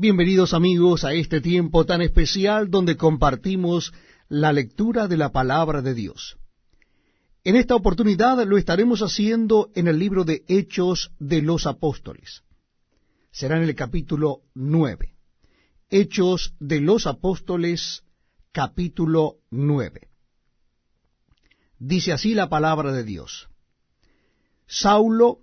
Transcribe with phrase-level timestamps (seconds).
[0.00, 3.92] Bienvenidos amigos a este tiempo tan especial donde compartimos
[4.30, 6.38] la lectura de la palabra de Dios.
[7.44, 12.44] En esta oportunidad lo estaremos haciendo en el libro de Hechos de los Apóstoles.
[13.30, 15.16] Será en el capítulo 9.
[15.90, 18.02] Hechos de los Apóstoles,
[18.52, 20.08] capítulo 9.
[21.78, 23.50] Dice así la palabra de Dios.
[24.66, 25.42] Saulo,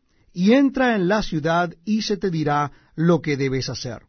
[0.33, 4.03] y entra en la ciudad y se te dirá lo que debes hacer.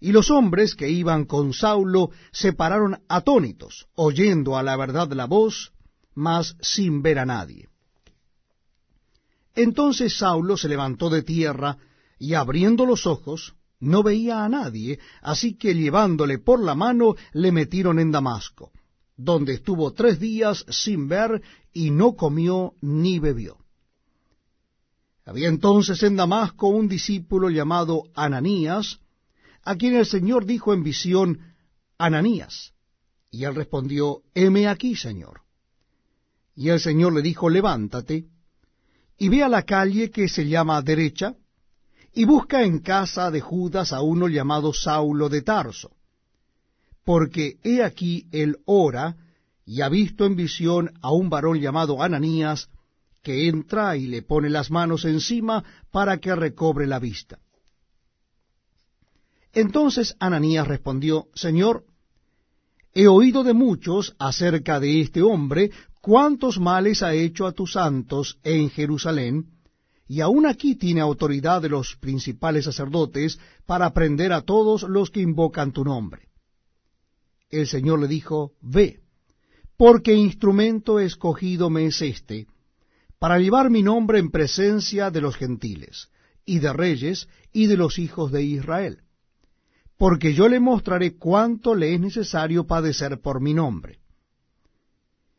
[0.00, 5.26] Y los hombres que iban con Saulo se pararon atónitos, oyendo a la verdad la
[5.26, 5.72] voz,
[6.14, 7.68] mas sin ver a nadie.
[9.54, 11.78] Entonces Saulo se levantó de tierra,
[12.18, 17.50] y abriendo los ojos, no veía a nadie, así que llevándole por la mano le
[17.50, 18.70] metieron en Damasco,
[19.16, 23.58] donde estuvo tres días sin ver, y no comió ni bebió.
[25.28, 28.98] Había entonces en Damasco un discípulo llamado Ananías,
[29.62, 31.40] a quien el Señor dijo en visión,
[31.98, 32.72] Ananías.
[33.30, 35.42] Y él respondió, heme aquí, Señor.
[36.56, 38.24] Y el Señor le dijo, levántate,
[39.18, 41.34] y ve a la calle que se llama derecha,
[42.14, 45.90] y busca en casa de Judas a uno llamado Saulo de Tarso,
[47.04, 49.14] porque he aquí él ora,
[49.66, 52.70] y ha visto en visión a un varón llamado Ananías,
[53.22, 57.38] que entra y le pone las manos encima para que recobre la vista.
[59.52, 61.84] Entonces Ananías respondió, Señor,
[62.94, 65.70] he oído de muchos acerca de este hombre,
[66.00, 69.46] cuántos males ha hecho a tus santos en Jerusalén,
[70.06, 75.20] y aún aquí tiene autoridad de los principales sacerdotes para prender a todos los que
[75.20, 76.28] invocan tu nombre.
[77.50, 79.00] El Señor le dijo, Ve,
[79.76, 82.46] porque instrumento escogido me es este,
[83.18, 86.08] para llevar mi nombre en presencia de los gentiles,
[86.44, 89.02] y de reyes, y de los hijos de Israel,
[89.96, 93.98] porque yo le mostraré cuánto le es necesario padecer por mi nombre.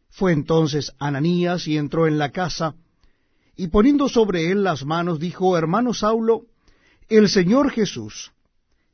[0.09, 2.75] Fue entonces Ananías y entró en la casa,
[3.55, 6.45] y poniendo sobre él las manos, dijo, Hermano Saulo,
[7.07, 8.31] el Señor Jesús,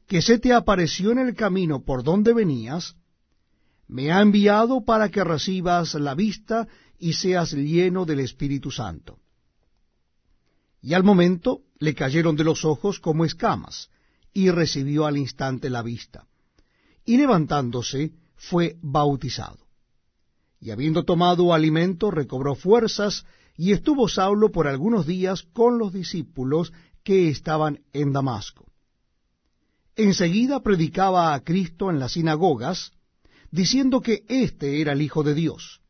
[0.07, 2.95] que se te apareció en el camino por donde venías,
[3.87, 9.19] me ha enviado para que recibas la vista y seas lleno del Espíritu Santo.
[10.81, 13.89] Y al momento le cayeron de los ojos como escamas,
[14.33, 16.27] y recibió al instante la vista.
[17.05, 19.65] Y levantándose fue bautizado.
[20.59, 23.25] Y habiendo tomado alimento, recobró fuerzas,
[23.57, 26.73] y estuvo Saulo por algunos días con los discípulos
[27.03, 28.65] que estaban en Damasco.
[29.95, 32.91] Enseguida predicaba a Cristo en las sinagogas,
[33.55, 35.81] diciendo que éste era el Hijo de Dios.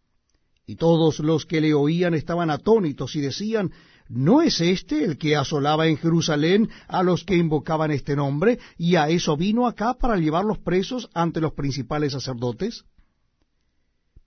[0.67, 3.71] Y todos los que le oían estaban atónitos y decían,
[4.07, 8.95] ¿no es este el que asolaba en Jerusalén a los que invocaban este nombre, y
[8.95, 12.85] a eso vino acá para llevarlos presos ante los principales sacerdotes?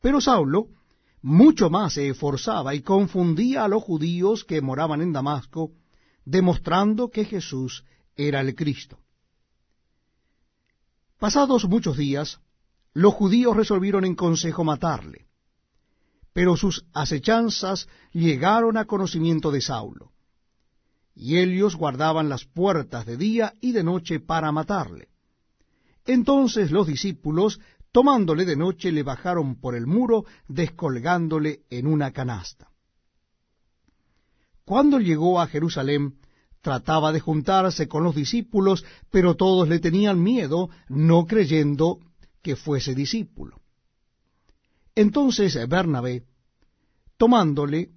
[0.00, 0.68] Pero Saulo
[1.22, 5.72] mucho más se esforzaba y confundía a los judíos que moraban en Damasco,
[6.24, 7.84] demostrando que Jesús
[8.16, 8.98] era el Cristo.
[11.18, 12.40] Pasados muchos días,
[12.98, 15.28] los judíos resolvieron en consejo matarle
[16.38, 20.12] pero sus acechanzas llegaron a conocimiento de Saulo.
[21.12, 25.08] Y ellos guardaban las puertas de día y de noche para matarle.
[26.06, 27.58] Entonces los discípulos,
[27.90, 32.70] tomándole de noche, le bajaron por el muro, descolgándole en una canasta.
[34.64, 36.20] Cuando llegó a Jerusalén,
[36.60, 41.98] trataba de juntarse con los discípulos, pero todos le tenían miedo, no creyendo
[42.48, 43.60] que fuese discípulo.
[44.94, 46.24] Entonces Bernabé,
[47.18, 47.90] tomándole,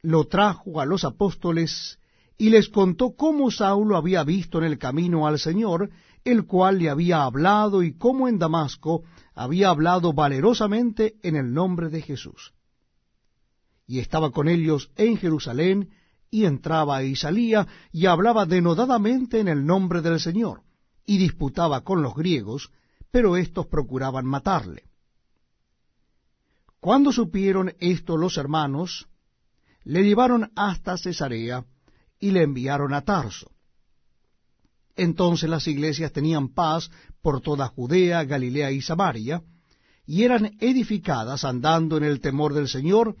[0.00, 1.98] lo trajo a los apóstoles
[2.38, 5.90] y les contó cómo Saulo había visto en el camino al Señor
[6.24, 9.02] el cual le había hablado y como en Damasco
[9.34, 12.54] había hablado valerosamente en el nombre de Jesús.
[13.86, 15.90] Y estaba con ellos en Jerusalén,
[16.30, 20.62] y entraba y salía, y hablaba denodadamente en el nombre del Señor,
[21.04, 22.70] y disputaba con los griegos,
[23.10, 24.84] pero éstos procuraban matarle.
[26.80, 29.08] Cuando supieron esto los hermanos,
[29.84, 31.64] le llevaron hasta Cesarea
[32.20, 33.50] y le enviaron a Tarso.
[34.96, 36.90] Entonces las iglesias tenían paz
[37.22, 39.42] por toda Judea, Galilea y Samaria,
[40.06, 43.16] y eran edificadas andando en el temor del Señor,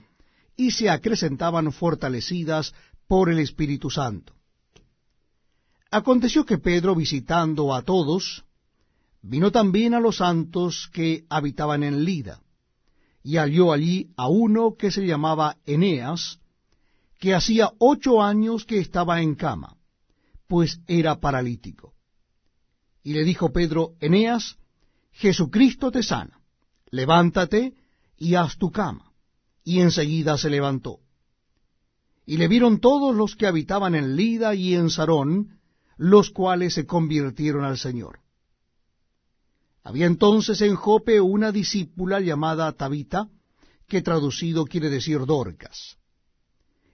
[0.56, 2.74] y se acrecentaban fortalecidas
[3.06, 4.34] por el Espíritu Santo.
[5.90, 8.44] Aconteció que Pedro, visitando a todos,
[9.22, 12.40] vino también a los santos que habitaban en Lida,
[13.22, 16.38] y halló allí a uno que se llamaba Eneas,
[17.18, 19.76] que hacía ocho años que estaba en cama,
[20.46, 21.94] pues era paralítico.
[23.02, 24.56] Y le dijo Pedro, Eneas,
[25.12, 26.40] Jesucristo te sana,
[26.90, 27.74] levántate
[28.16, 29.12] y haz tu cama.
[29.64, 31.00] Y enseguida se levantó.
[32.24, 35.58] Y le vieron todos los que habitaban en Lida y en Sarón,
[35.96, 38.20] los cuales se convirtieron al Señor.
[39.82, 43.28] Había entonces en Jope una discípula llamada Tabita,
[43.86, 45.96] que traducido quiere decir Dorcas.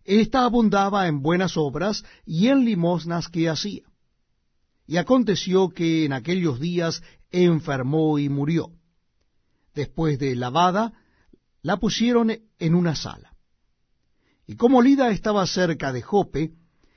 [0.05, 3.83] Esta abundaba en buenas obras y en limosnas que hacía.
[4.87, 8.71] Y aconteció que en aquellos días enfermó y murió.
[9.75, 10.93] Después de lavada,
[11.63, 13.35] la pusieron en una sala.
[14.47, 16.53] Y como Lida estaba cerca de Jope,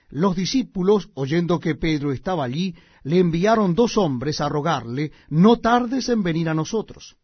[0.09, 6.09] los discípulos, oyendo que Pedro estaba allí, le enviaron dos hombres a rogarle, no tardes
[6.09, 7.17] en venir a nosotros.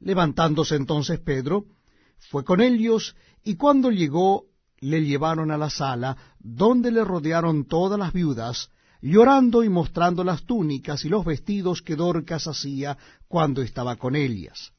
[0.00, 1.66] Levantándose entonces Pedro,
[2.18, 3.14] fue con ellos,
[3.44, 4.46] y cuando llegó,
[4.80, 8.70] le llevaron a la sala, donde le rodearon todas las viudas,
[9.00, 12.98] llorando y mostrando las túnicas y los vestidos que Dorcas hacía
[13.28, 14.72] cuando estaba con ellas.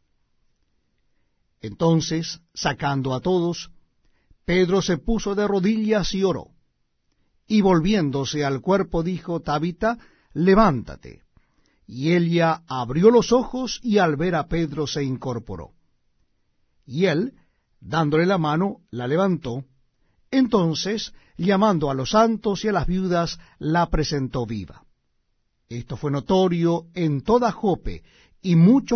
[1.62, 3.72] Entonces, sacando a todos,
[4.48, 6.52] Pedro se puso de rodillas y oró.
[7.48, 9.98] Y volviéndose al cuerpo dijo, Tabita,
[10.32, 11.24] levántate.
[11.86, 15.72] Y ella abrió los ojos y al ver a Pedro se incorporó.
[16.86, 17.34] Y él,
[17.82, 19.66] dándole la mano, la levantó.
[20.32, 24.86] Entonces, llamando a los santos y a las viudas, la presentó viva.
[25.68, 28.02] Esto fue notorio en toda Jope,
[28.42, 28.86] y muchos